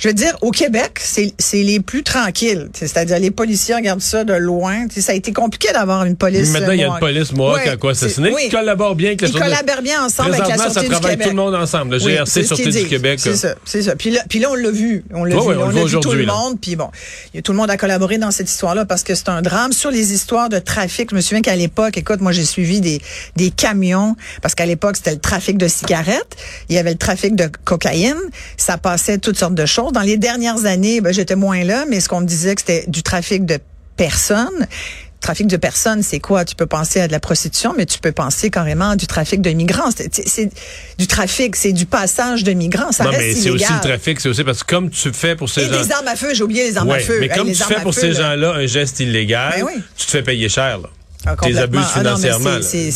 Je 0.00 0.08
veux 0.08 0.14
dire, 0.14 0.34
au 0.40 0.50
Québec, 0.50 0.98
c'est 0.98 1.34
les 1.52 1.78
plus 1.80 2.02
tranquilles. 2.02 2.70
C'est-à-dire, 2.72 3.18
les 3.18 3.30
policiers 3.30 3.74
regardent 3.74 4.00
ça 4.00 4.24
de 4.24 4.32
loin. 4.32 4.86
Tu 4.88 4.94
sais, 4.96 5.00
ça 5.02 5.12
a 5.12 5.14
été 5.14 5.32
compliqué 5.32 5.68
d'avoir 5.74 6.04
une 6.06 6.16
police. 6.16 6.48
Mais 6.52 6.60
maintenant, 6.60 6.72
il 6.74 6.80
y 6.80 6.84
a 6.84 6.88
une 6.88 6.98
police 6.98 7.32
Mohawk 7.32 7.56
Ouais, 7.56 7.68
à 7.68 7.76
quoi 7.76 7.90
assassiner 7.90 8.32
oui. 8.34 8.44
qui 8.44 8.48
collabore 8.48 8.94
bien 8.94 9.08
avec 9.08 9.20
la 9.20 9.28
Ils 9.28 9.32
collaborent 9.34 9.82
bien 9.82 10.04
ensemble 10.04 10.34
avec 10.34 10.48
la 10.48 10.56
Sûreté 10.56 10.72
ça 10.72 10.80
du 10.80 10.88
travaille 10.88 11.10
Québec. 11.12 11.26
tout 11.26 11.36
le 11.36 11.36
monde 11.42 11.54
ensemble. 11.54 11.96
Le 11.96 12.02
Oui, 12.02 12.12
GRC, 12.14 12.42
ce 12.42 12.54
Sûreté 12.54 12.70
du. 12.82 12.88
Québec. 12.88 13.20
C'est 13.22 13.36
ça, 13.36 13.54
c'est 13.64 13.82
ça. 13.82 13.94
Puis 13.94 14.10
là, 14.10 14.22
puis 14.28 14.38
là, 14.38 14.48
on 14.50 14.54
l'a 14.54 14.70
vu. 14.70 15.04
On 15.12 15.24
l'a 15.24 15.36
Ouais, 15.36 15.42
vu. 15.42 15.48
ouais, 15.48 15.56
on 15.56 15.66
on 15.76 15.84
vu 15.84 16.00
tout 16.00 16.12
le 16.12 16.24
monde. 16.24 16.58
Puis 16.60 16.76
bon, 16.76 16.88
y 17.34 17.38
a 17.38 17.42
tout 17.42 17.52
le 17.52 17.58
monde 17.58 17.70
a 17.70 17.76
collaboré 17.76 18.16
dans 18.16 18.30
cette 18.30 18.48
histoire-là 18.50 18.86
parce 18.86 19.02
que 19.02 19.14
c'est 19.14 19.28
un 19.28 19.42
drame. 19.42 19.72
Sur 19.72 19.90
les 19.90 20.14
histoires 20.14 20.48
de 20.48 20.58
trafic, 20.58 21.10
je 21.10 21.14
me 21.16 21.20
souviens 21.20 21.42
qu'à 21.42 21.56
l'époque, 21.56 21.98
écoute, 21.98 22.22
moi, 22.22 22.32
j'ai 22.32 22.44
suivi 22.46 22.80
des, 22.80 23.02
des 23.36 23.50
camions 23.50 24.16
parce 24.40 24.54
qu'à 24.54 24.64
l'époque, 24.64 24.96
c'était 24.96 25.12
le 25.12 25.20
trafic 25.20 25.58
de 25.58 25.68
cigarettes. 25.68 26.36
Il 26.70 26.74
y 26.74 26.78
avait 26.78 26.92
le 26.92 26.98
trafic 26.98 27.36
de 27.36 27.50
cocaïne. 27.64 28.16
Ça 28.56 28.78
passait 28.78 29.18
toutes 29.18 29.36
sortes 29.38 29.54
de 29.54 29.66
choses. 29.66 29.89
Dans 29.92 30.00
les 30.02 30.16
dernières 30.16 30.64
années, 30.66 31.00
ben, 31.00 31.12
j'étais 31.12 31.36
moins 31.36 31.64
là, 31.64 31.84
mais 31.88 32.00
ce 32.00 32.08
qu'on 32.08 32.20
me 32.20 32.26
disait 32.26 32.54
que 32.54 32.60
c'était 32.62 32.84
du 32.88 33.02
trafic 33.02 33.44
de 33.44 33.58
personnes. 33.96 34.66
Trafic 35.20 35.46
de 35.48 35.58
personnes, 35.58 36.02
c'est 36.02 36.18
quoi? 36.18 36.46
Tu 36.46 36.54
peux 36.56 36.64
penser 36.66 36.98
à 37.00 37.06
de 37.06 37.12
la 37.12 37.20
prostitution, 37.20 37.74
mais 37.76 37.84
tu 37.84 37.98
peux 37.98 38.12
penser 38.12 38.48
carrément 38.48 38.90
à 38.90 38.96
du 38.96 39.06
trafic 39.06 39.42
de 39.42 39.50
migrants. 39.50 39.90
C'est- 39.90 40.50
du 40.96 41.06
trafic, 41.06 41.56
c'est 41.56 41.72
du 41.72 41.84
passage 41.84 42.42
de 42.42 42.52
migrants. 42.54 42.90
Ça 42.90 43.04
Non, 43.04 43.10
reste 43.10 43.22
mais 43.22 43.34
c'est 43.34 43.50
aussi 43.50 43.70
le 43.70 43.80
trafic, 43.80 44.18
c'est 44.18 44.30
aussi 44.30 44.44
parce 44.44 44.62
que 44.64 44.74
comme 44.74 44.88
tu 44.88 45.12
fais 45.12 45.36
pour 45.36 45.50
ces 45.50 45.60
Et 45.62 45.64
gens... 45.68 45.82
des 45.82 45.92
armes 45.92 46.08
à 46.08 46.16
feu, 46.16 46.28
j'ai 46.32 46.42
oublié 46.42 46.64
les 46.70 46.76
armes 46.78 46.90
à 46.90 46.98
feu. 47.00 47.18
mais 47.20 47.28
comme 47.28 47.48
les 47.48 47.52
tu 47.54 47.62
fais 47.62 47.80
pour 47.82 47.92
feu, 47.94 48.00
ces 48.00 48.12
là. 48.12 48.30
gens-là 48.34 48.54
un 48.54 48.66
geste 48.66 49.00
illégal, 49.00 49.52
Ben 49.58 49.64
oui. 49.66 49.82
tu 49.94 50.06
te 50.06 50.10
fais 50.10 50.22
payer 50.22 50.48
cher, 50.48 50.78
là. 50.78 50.88
Ah, 51.26 51.32
abuses 51.32 51.80
Ah 51.94 51.98
financièrement. 51.98 52.58
c'est- 52.62 52.90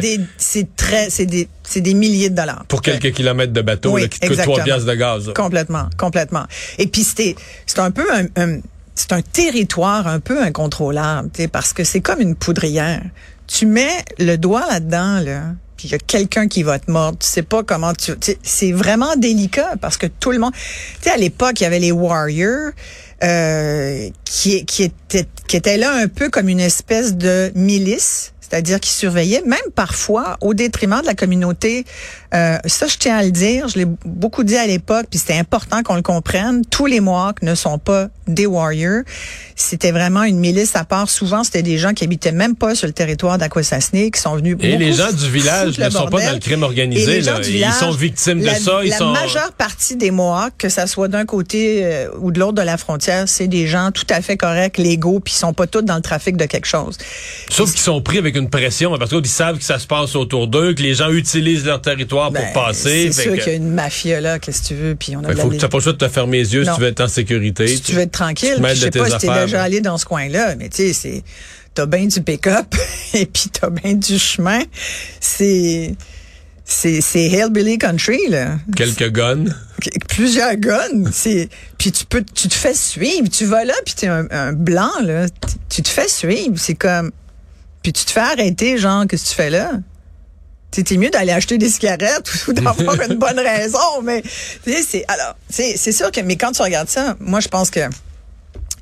des- 0.00 0.20
C'est 0.38 0.76
très, 0.76 1.10
c'est 1.10 1.26
des, 1.26 1.48
c'est 1.64 1.80
des 1.80 1.94
milliers 1.94 2.30
de 2.30 2.36
dollars. 2.36 2.64
pour 2.68 2.82
quelques 2.82 3.12
kilomètres 3.12 3.52
de 3.52 3.62
bateau 3.62 3.92
Oui, 3.92 4.02
là, 4.02 4.08
qui 4.08 4.20
te 4.20 4.26
coûtent 4.26 4.32
exactement. 4.32 4.54
3 4.56 4.64
piastres 4.64 4.86
de 4.86 4.94
gaz. 4.94 5.26
là. 5.26 5.32
Complètement, 5.34 5.88
complètement. 5.96 6.44
Et 6.78 6.86
puis 6.86 7.02
c'était, 7.02 7.34
c'est 7.66 7.80
un 7.80 7.90
peu 7.90 8.04
un, 8.14 8.26
un- 8.40 8.60
c'est 8.94 9.12
un 9.12 9.22
territoire 9.22 10.06
un 10.06 10.20
peu 10.20 10.40
incontrôlable, 10.42 11.30
parce 11.52 11.72
que 11.72 11.84
c'est 11.84 12.00
comme 12.00 12.20
une 12.20 12.34
poudrière. 12.36 13.02
Tu 13.46 13.66
mets 13.66 14.04
le 14.18 14.36
doigt 14.36 14.66
là-dedans, 14.70 15.20
là, 15.20 15.42
puis 15.76 15.88
il 15.88 15.90
y 15.90 15.94
a 15.94 15.98
quelqu'un 15.98 16.48
qui 16.48 16.62
va 16.62 16.78
te 16.78 16.90
mordre. 16.90 17.18
Tu 17.18 17.26
sais 17.28 17.42
pas 17.42 17.62
comment 17.62 17.92
tu, 17.92 18.12
c'est 18.42 18.72
vraiment 18.72 19.14
délicat 19.16 19.74
parce 19.80 19.96
que 19.98 20.06
tout 20.06 20.32
le 20.32 20.38
monde, 20.38 20.52
tu 20.54 20.60
sais, 21.02 21.10
à 21.10 21.16
l'époque 21.16 21.60
il 21.60 21.64
y 21.64 21.66
avait 21.66 21.78
les 21.80 21.92
warriors. 21.92 22.70
Euh, 23.24 24.10
qui, 24.24 24.66
qui 24.66 24.82
étaient 24.82 25.26
qui 25.48 25.56
étaient 25.56 25.78
là 25.78 25.90
un 25.94 26.06
peu 26.06 26.28
comme 26.28 26.50
une 26.50 26.60
espèce 26.60 27.16
de 27.16 27.50
milice 27.54 28.34
c'est-à-dire 28.48 28.78
qui 28.78 28.90
surveillaient, 28.90 29.42
même 29.44 29.58
parfois 29.74 30.36
au 30.40 30.54
détriment 30.54 31.00
de 31.00 31.06
la 31.06 31.14
communauté. 31.14 31.84
Euh, 32.36 32.58
ça, 32.66 32.86
je 32.86 32.96
tiens 32.96 33.16
à 33.16 33.22
le 33.22 33.30
dire, 33.30 33.68
je 33.68 33.78
l'ai 33.78 33.86
beaucoup 34.04 34.44
dit 34.44 34.56
à 34.56 34.66
l'époque, 34.66 35.06
puis 35.10 35.18
c'était 35.18 35.38
important 35.38 35.82
qu'on 35.82 35.94
le 35.94 36.02
comprenne. 36.02 36.64
Tous 36.66 36.86
les 36.86 37.00
Mohawks 37.00 37.42
ne 37.42 37.54
sont 37.54 37.78
pas 37.78 38.08
des 38.26 38.46
warriors. 38.46 39.02
C'était 39.54 39.92
vraiment 39.92 40.24
une 40.24 40.38
milice 40.38 40.76
à 40.76 40.84
part. 40.84 41.08
Souvent, 41.08 41.44
c'était 41.44 41.62
des 41.62 41.78
gens 41.78 41.94
qui 41.94 42.04
habitaient 42.04 42.32
même 42.32 42.54
pas 42.54 42.74
sur 42.74 42.86
le 42.86 42.92
territoire 42.92 43.38
d'Aquasasne, 43.38 44.10
qui 44.10 44.20
sont 44.20 44.36
venus. 44.36 44.56
Et 44.60 44.76
les 44.76 44.92
gens 44.92 45.12
du 45.12 45.30
village 45.30 45.78
ne 45.78 45.88
sont 45.88 46.06
pas 46.06 46.20
dans 46.26 46.32
le 46.32 46.38
crime 46.38 46.62
organisé. 46.62 47.06
les 47.06 47.22
gens 47.22 47.34
là. 47.34 47.40
du 47.40 47.48
Ils 47.48 47.54
village, 47.54 47.74
sont 47.74 47.90
victimes 47.92 48.42
la, 48.42 48.58
de 48.58 48.62
ça. 48.62 48.80
Ils 48.84 48.90
la 48.90 48.98
sont... 48.98 49.12
majeure 49.12 49.52
partie 49.52 49.96
des 49.96 50.10
Mohawks, 50.10 50.54
que 50.58 50.68
ça 50.68 50.86
soit 50.86 51.08
d'un 51.08 51.24
côté 51.24 51.84
euh, 51.84 52.08
ou 52.18 52.32
de 52.32 52.40
l'autre 52.40 52.54
de 52.54 52.62
la 52.62 52.76
frontière, 52.76 53.28
c'est 53.28 53.48
des 53.48 53.66
gens 53.66 53.90
tout 53.92 54.06
à 54.10 54.20
fait 54.20 54.36
corrects, 54.36 54.78
légaux, 54.78 55.20
puis 55.20 55.32
ils 55.34 55.38
sont 55.38 55.54
pas 55.54 55.66
tous 55.66 55.82
dans 55.82 55.96
le 55.96 56.02
trafic 56.02 56.36
de 56.36 56.44
quelque 56.44 56.66
chose. 56.66 56.98
Sauf 57.48 57.70
qu'ils 57.70 57.80
sont 57.80 58.02
pris 58.02 58.18
avec 58.18 58.36
une 58.36 58.50
pression, 58.50 58.96
parce 58.98 59.10
qu'ils 59.10 59.26
savent 59.26 59.58
que 59.58 59.64
ça 59.64 59.78
se 59.78 59.86
passe 59.86 60.16
autour 60.16 60.48
d'eux, 60.48 60.74
que 60.74 60.82
les 60.82 60.94
gens 60.94 61.10
utilisent 61.10 61.64
leur 61.64 61.80
territoire 61.80 62.25
Ben, 62.30 62.42
pour 62.52 62.64
passer. 62.64 63.10
C'est 63.12 63.22
sûr 63.24 63.34
qu'il 63.34 63.46
y 63.46 63.50
a 63.50 63.54
une 63.54 63.70
mafia 63.72 64.20
là, 64.20 64.38
qu'est-ce 64.38 64.62
que 64.62 64.68
tu 64.68 64.74
veux, 64.74 64.94
puis 64.94 65.16
on 65.16 65.24
a 65.24 65.32
la 65.32 65.42
faut 65.42 65.48
que 65.48 65.54
tu 65.56 65.62
n'as 65.62 65.68
pas 65.68 65.78
le 65.78 65.82
choix 65.82 65.92
de 65.92 65.98
te 65.98 66.08
fermer 66.08 66.38
les 66.38 66.54
yeux 66.54 66.64
Non. 66.64 66.72
si 66.72 66.76
tu 66.76 66.82
veux 66.82 66.88
être 66.88 67.00
en 67.00 67.08
sécurité. 67.08 67.66
si 67.68 67.80
tu 67.82 67.92
veux 67.92 68.00
être 68.02 68.12
tranquille, 68.12 68.54
tu 68.56 68.62
te 68.62 68.68
je 68.74 68.80
sais 68.80 68.90
pas 68.90 69.10
si 69.18 69.26
t'es 69.26 69.34
déjà 69.44 69.62
allé 69.62 69.80
dans 69.80 69.98
ce 69.98 70.04
coin-là, 70.04 70.56
mais 70.56 70.68
tu 70.68 70.76
sais, 70.88 70.92
c'est 70.92 71.22
t'as 71.74 71.86
bien 71.86 72.06
du 72.06 72.22
pick-up 72.22 72.74
et 73.14 73.26
puis 73.26 73.50
t'as 73.52 73.70
bien 73.70 73.94
du 73.94 74.18
chemin. 74.18 74.60
C'est 75.20 75.94
c'est 76.64 77.00
hillbilly 77.14 77.78
country 77.78 78.18
là. 78.28 78.58
Quelques 78.74 79.10
guns. 79.12 79.44
Plusieurs 80.08 80.56
guns, 80.56 81.10
c'est 81.12 81.48
puis 81.78 81.92
tu 81.92 82.04
peux 82.06 82.24
tu 82.34 82.48
te 82.48 82.54
fais 82.54 82.74
suivre, 82.74 83.28
tu 83.28 83.44
vas 83.44 83.64
là 83.64 83.74
puis 83.84 83.94
t'es 83.94 84.08
un, 84.08 84.26
un 84.30 84.52
blanc 84.52 84.90
là, 85.02 85.28
tu- 85.28 85.54
tu 85.68 85.82
te 85.82 85.88
fais 85.88 86.08
suivre, 86.08 86.54
c'est 86.56 86.74
comme 86.74 87.12
puis 87.82 87.92
tu 87.92 88.04
te 88.04 88.10
fais 88.10 88.20
arrêter 88.20 88.78
genre 88.78 89.06
qu'est-ce 89.06 89.24
que 89.24 89.28
tu 89.28 89.34
fais 89.36 89.50
là? 89.50 89.72
T'es 90.82 90.96
mieux 90.96 91.10
d'aller 91.10 91.32
acheter 91.32 91.58
des 91.58 91.68
cigarettes 91.68 92.30
ou 92.48 92.52
d'avoir 92.54 93.00
une 93.02 93.14
bonne 93.14 93.38
raison, 93.38 94.02
mais 94.02 94.22
c'est 94.64 95.04
alors 95.08 95.36
c'est 95.48 95.92
sûr 95.92 96.10
que 96.10 96.20
mais 96.20 96.36
quand 96.36 96.52
tu 96.52 96.62
regardes 96.62 96.88
ça, 96.88 97.16
moi 97.20 97.40
je 97.40 97.48
pense 97.48 97.70
que 97.70 97.80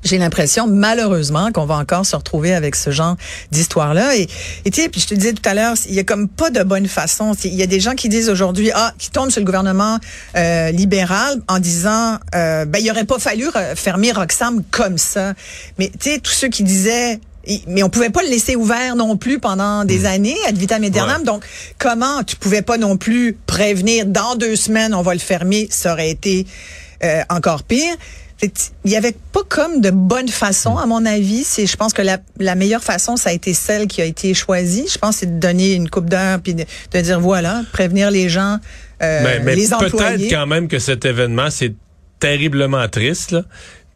j'ai 0.05 0.19
l'impression, 0.19 0.67
malheureusement, 0.67 1.51
qu'on 1.51 1.65
va 1.65 1.75
encore 1.75 2.05
se 2.05 2.15
retrouver 2.15 2.53
avec 2.53 2.75
ce 2.75 2.91
genre 2.91 3.17
d'histoire-là. 3.51 4.15
Et, 4.15 4.27
tu 4.65 4.81
sais, 4.81 4.87
puis 4.87 5.01
je 5.01 5.07
te 5.07 5.15
disais 5.15 5.33
tout 5.33 5.47
à 5.49 5.55
l'heure, 5.55 5.73
il 5.87 5.95
y 5.95 5.99
a 5.99 6.03
comme 6.03 6.29
pas 6.29 6.51
de 6.51 6.61
bonne 6.61 6.87
façon. 6.87 7.33
Il 7.43 7.55
y 7.55 7.63
a 7.63 7.67
des 7.67 7.79
gens 7.79 7.95
qui 7.95 8.07
disent 8.07 8.29
aujourd'hui, 8.29 8.69
ah, 8.73 8.93
qui 8.99 9.09
tombent 9.09 9.31
sur 9.31 9.41
le 9.41 9.45
gouvernement 9.45 9.97
euh, 10.37 10.69
libéral 10.69 11.41
en 11.47 11.57
disant, 11.57 12.19
euh, 12.35 12.65
ben, 12.65 12.79
il 12.79 12.89
aurait 12.91 13.05
pas 13.05 13.17
fallu 13.17 13.47
fermer 13.75 14.11
Roxham 14.11 14.61
comme 14.69 14.99
ça. 14.99 15.33
Mais 15.79 15.91
tu 15.99 16.11
sais, 16.11 16.19
tous 16.19 16.31
ceux 16.33 16.49
qui 16.49 16.63
disaient, 16.63 17.19
mais 17.67 17.83
on 17.83 17.89
pouvait 17.89 18.09
pas 18.09 18.23
le 18.23 18.29
laisser 18.29 18.55
ouvert 18.55 18.95
non 18.95 19.17
plus 19.17 19.39
pendant 19.39 19.85
des 19.85 20.05
années, 20.05 20.37
ad 20.47 20.57
vitam 20.57 20.83
aeternam. 20.83 21.21
Ouais. 21.21 21.25
Donc, 21.25 21.45
comment 21.77 22.23
tu 22.23 22.35
pouvais 22.35 22.61
pas 22.61 22.77
non 22.77 22.97
plus 22.97 23.37
prévenir? 23.45 24.05
Dans 24.05 24.35
deux 24.35 24.55
semaines, 24.55 24.93
on 24.93 25.01
va 25.01 25.13
le 25.13 25.19
fermer, 25.19 25.67
ça 25.69 25.93
aurait 25.93 26.09
été 26.09 26.45
euh, 27.03 27.21
encore 27.29 27.63
pire. 27.63 27.95
Il 28.83 28.91
y 28.91 28.97
avait 28.97 29.15
pas 29.31 29.43
comme 29.47 29.79
de 29.79 29.91
bonne 29.91 30.27
façon, 30.27 30.77
à 30.77 30.85
mon 30.85 31.05
avis. 31.05 31.43
C'est, 31.45 31.65
je 31.65 31.77
pense 31.77 31.93
que 31.93 32.01
la, 32.01 32.17
la 32.37 32.55
meilleure 32.55 32.83
façon, 32.83 33.15
ça 33.15 33.29
a 33.29 33.33
été 33.33 33.53
celle 33.53 33.87
qui 33.87 34.01
a 34.01 34.05
été 34.05 34.33
choisie. 34.33 34.85
Je 34.91 34.97
pense, 34.97 35.17
c'est 35.17 35.35
de 35.35 35.39
donner 35.39 35.73
une 35.73 35.89
coupe 35.89 36.09
d'heure 36.09 36.39
puis 36.43 36.53
de, 36.53 36.65
de 36.91 37.01
dire 37.01 37.19
voilà, 37.19 37.63
prévenir 37.71 38.11
les 38.11 38.27
gens, 38.27 38.59
euh, 39.01 39.21
mais 39.23 39.39
mais 39.39 39.55
les 39.55 39.69
peut-être 39.69 40.29
quand 40.29 40.47
même 40.47 40.67
que 40.67 40.79
cet 40.79 41.05
événement, 41.05 41.49
c'est 41.49 41.73
terriblement 42.19 42.87
triste. 42.89 43.31
Là. 43.31 43.43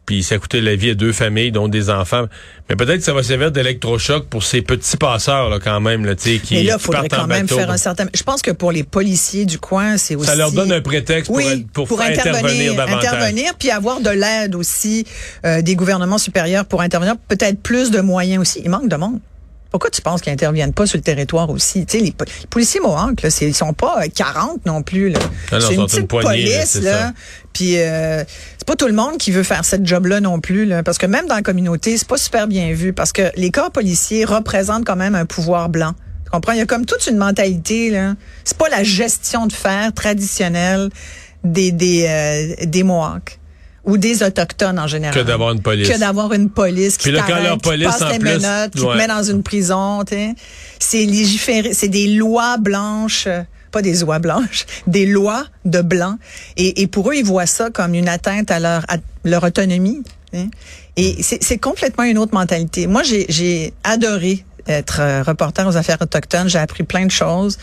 Puis 0.06 0.22
ça 0.22 0.38
coûté 0.38 0.60
la 0.60 0.74
vie 0.74 0.90
à 0.90 0.94
deux 0.94 1.12
familles, 1.12 1.52
dont 1.52 1.68
des 1.68 1.90
enfants. 1.90 2.26
Mais 2.68 2.76
peut-être 2.76 2.98
que 2.98 3.04
ça 3.04 3.12
va 3.12 3.22
servir 3.22 3.52
d'électrochoc 3.52 4.26
pour 4.26 4.42
ces 4.42 4.62
petits 4.62 4.96
passeurs 4.96 5.48
là, 5.50 5.58
quand 5.62 5.80
même, 5.80 6.04
là, 6.04 6.14
qui, 6.14 6.40
Mais 6.50 6.62
là, 6.62 6.74
il 6.74 6.78
qui 6.78 6.84
faudrait 6.84 7.08
partent 7.08 7.14
en 7.14 7.22
quand 7.22 7.28
même 7.28 7.46
bateau. 7.46 7.56
faire 7.56 7.70
un 7.70 7.76
certain. 7.76 8.06
Je 8.14 8.22
pense 8.22 8.42
que 8.42 8.50
pour 8.50 8.72
les 8.72 8.82
policiers 8.82 9.44
du 9.44 9.58
coin, 9.58 9.96
c'est 9.96 10.16
aussi. 10.16 10.26
Ça 10.28 10.36
leur 10.36 10.52
donne 10.52 10.72
un 10.72 10.80
prétexte 10.80 11.30
pour, 11.30 11.40
pour, 11.86 11.98
faire 12.00 12.10
intervenir, 12.10 12.74
davantage. 12.74 13.04
intervenir, 13.04 13.54
puis 13.58 13.70
avoir 13.70 14.00
de 14.00 14.10
l'aide 14.10 14.54
aussi 14.54 15.06
euh, 15.44 15.62
des 15.62 15.76
gouvernements 15.76 16.18
supérieurs 16.18 16.64
pour 16.64 16.80
intervenir. 16.80 17.16
Peut-être 17.28 17.60
plus 17.60 17.90
de 17.90 18.00
moyens 18.00 18.40
aussi. 18.40 18.62
Il 18.64 18.70
manque 18.70 18.88
de 18.88 18.96
monde. 18.96 19.20
Pourquoi 19.70 19.90
tu 19.90 20.02
penses 20.02 20.20
qu'ils 20.20 20.32
interviennent 20.32 20.72
pas 20.72 20.86
sur 20.86 20.96
le 20.98 21.02
territoire 21.02 21.48
aussi? 21.50 21.86
Tu 21.86 21.98
sais, 21.98 22.04
les, 22.04 22.10
po- 22.12 22.24
les 22.24 22.46
policiers 22.48 22.80
Mohawks, 22.80 23.22
là, 23.22 23.28
ils 23.40 23.54
sont 23.54 23.72
pas 23.72 24.02
euh, 24.02 24.08
40 24.14 24.66
non 24.66 24.82
plus. 24.82 25.10
là. 25.10 25.18
Ah 25.52 25.58
c'est 25.60 25.74
une 25.74 25.86
petite 25.86 26.08
poignée, 26.08 26.44
police, 26.44 26.74
là. 26.82 27.12
Puis 27.52 27.78
euh, 27.78 28.24
c'est 28.58 28.66
pas 28.66 28.76
tout 28.76 28.86
le 28.86 28.92
monde 28.92 29.16
qui 29.18 29.30
veut 29.30 29.42
faire 29.42 29.64
cette 29.64 29.86
job-là 29.86 30.20
non 30.20 30.40
plus, 30.40 30.64
là, 30.66 30.82
parce 30.82 30.98
que 30.98 31.06
même 31.06 31.26
dans 31.26 31.34
la 31.36 31.42
communauté, 31.42 31.96
c'est 31.98 32.06
pas 32.08 32.16
super 32.16 32.46
bien 32.48 32.72
vu, 32.72 32.92
parce 32.92 33.12
que 33.12 33.30
les 33.36 33.50
corps 33.50 33.70
policiers 33.70 34.24
représentent 34.24 34.84
quand 34.84 34.96
même 34.96 35.14
un 35.14 35.24
pouvoir 35.26 35.68
blanc. 35.68 35.94
Tu 36.24 36.30
comprends? 36.30 36.52
Il 36.52 36.58
y 36.58 36.62
a 36.62 36.66
comme 36.66 36.86
toute 36.86 37.06
une 37.08 37.16
mentalité, 37.16 37.90
là. 37.90 38.14
C'est 38.44 38.56
pas 38.58 38.68
la 38.68 38.82
gestion 38.84 39.46
de 39.46 39.52
fer 39.52 39.92
traditionnelle 39.94 40.90
des, 41.42 41.72
des, 41.72 42.06
euh, 42.08 42.66
des 42.66 42.82
Mohawks 42.82 43.38
ou 43.84 43.96
des 43.96 44.22
autochtones 44.22 44.78
en 44.78 44.86
général. 44.86 45.14
Que 45.14 45.20
d'avoir 45.26 45.52
une 45.52 45.62
police. 45.62 45.88
Que 45.88 45.98
d'avoir 45.98 46.32
une 46.32 46.50
police 46.50 46.96
qui 46.96 47.04
Puis 47.04 47.12
là, 47.12 47.20
quand 47.22 47.28
t'arrête, 47.28 47.44
leur 47.44 47.56
qui 47.58 47.68
police, 47.68 47.86
passe 47.86 48.02
en 48.02 48.08
les 48.10 48.18
plus, 48.18 48.30
menottes, 48.34 48.72
qui 48.74 48.80
ouais. 48.82 48.92
te 48.92 48.98
met 48.98 49.06
dans 49.06 49.22
une 49.22 49.42
prison. 49.42 50.04
C'est 50.78 51.04
légiféré, 51.04 51.72
c'est 51.74 51.88
des 51.88 52.08
lois 52.08 52.56
blanches, 52.58 53.24
euh, 53.26 53.42
pas 53.72 53.82
des 53.82 54.02
oies 54.02 54.18
blanches, 54.18 54.66
des 54.86 55.06
lois 55.06 55.46
de 55.64 55.80
blanc. 55.80 56.16
Et, 56.56 56.82
et 56.82 56.86
pour 56.86 57.10
eux, 57.10 57.14
ils 57.14 57.24
voient 57.24 57.46
ça 57.46 57.70
comme 57.70 57.94
une 57.94 58.08
atteinte 58.08 58.50
à 58.50 58.58
leur, 58.60 58.82
à 58.88 58.96
leur 59.24 59.42
autonomie. 59.44 60.02
Et 60.96 61.22
c'est 61.22 61.58
complètement 61.58 62.04
une 62.04 62.18
autre 62.18 62.34
mentalité. 62.34 62.86
Moi, 62.86 63.02
j'ai- 63.02 63.26
j'ai 63.28 63.72
adoré 63.84 64.44
être 64.68 64.98
euh, 65.00 65.22
reporter 65.22 65.66
aux 65.66 65.76
affaires 65.76 65.98
autochtones. 66.00 66.48
J'ai 66.48 66.58
appris 66.58 66.84
plein 66.84 67.06
de 67.06 67.10
choses. 67.10 67.58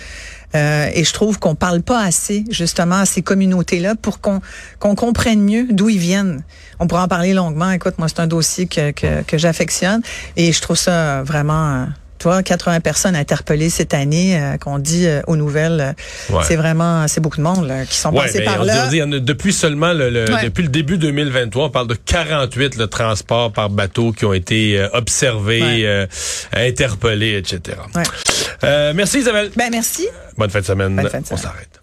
Euh, 0.55 0.89
et 0.93 1.03
je 1.03 1.13
trouve 1.13 1.39
qu'on 1.39 1.55
parle 1.55 1.81
pas 1.81 2.01
assez 2.01 2.45
justement 2.49 2.95
à 2.95 3.05
ces 3.05 3.21
communautés-là 3.21 3.95
pour 3.95 4.21
qu'on 4.21 4.41
qu'on 4.79 4.95
comprenne 4.95 5.41
mieux 5.41 5.67
d'où 5.69 5.89
ils 5.89 5.99
viennent. 5.99 6.43
On 6.79 6.87
pourra 6.87 7.03
en 7.03 7.07
parler 7.07 7.33
longuement. 7.33 7.69
Écoute, 7.71 7.95
moi 7.97 8.07
c'est 8.07 8.21
un 8.21 8.27
dossier 8.27 8.65
que, 8.65 8.91
que, 8.91 9.23
que 9.23 9.37
j'affectionne 9.37 10.01
et 10.37 10.51
je 10.53 10.61
trouve 10.61 10.77
ça 10.77 11.21
vraiment. 11.23 11.87
Toi, 12.17 12.43
80 12.43 12.79
personnes 12.81 13.15
interpellées 13.15 13.69
cette 13.69 13.93
année, 13.93 14.39
euh, 14.39 14.57
qu'on 14.57 14.79
dit 14.79 15.07
euh, 15.07 15.21
aux 15.27 15.36
nouvelles, 15.36 15.95
euh, 16.29 16.33
Ouais. 16.36 16.43
c'est 16.47 16.55
vraiment, 16.55 17.07
c'est 17.07 17.21
beaucoup 17.21 17.38
de 17.38 17.43
monde 17.43 17.67
là, 17.67 17.86
qui 17.86 17.95
sont 17.95 18.12
Ouais, 18.13 18.24
passés 18.25 18.41
par 18.43 18.59
on 18.59 18.63
dit- 18.63 18.67
là. 18.67 19.05
on 19.05 19.07
dit, 19.09 19.21
depuis 19.21 19.53
seulement 19.53 19.93
le, 19.93 20.09
le- 20.09 20.31
Ouais. 20.33 20.43
depuis 20.43 20.63
le 20.63 20.69
début 20.69 20.97
2023, 20.97 21.65
on 21.65 21.69
parle 21.69 21.88
de 21.88 21.95
48 21.95 22.75
le 22.77 22.88
transports 22.88 23.51
par 23.51 23.69
bateau 23.69 24.12
qui 24.12 24.25
ont 24.25 24.33
été 24.33 24.79
euh, 24.79 24.89
observés, 24.93 25.62
Ouais. 25.62 25.81
euh, 25.86 26.07
interpellés, 26.53 27.38
etc. 27.38 27.77
Ouais. 27.95 28.03
Euh, 28.63 28.93
merci 28.95 29.19
Isabelle. 29.19 29.51
Ben 29.55 29.69
merci. 29.71 30.07
Bonne 30.38 30.50
fin 30.50 30.59
de 30.62 30.65
semaine. 30.65 30.95
Bonne 30.95 31.09
fin 31.09 31.19
de 31.19 31.24
On 31.24 31.27
semaine. 31.27 31.41
s'arrête. 31.41 31.81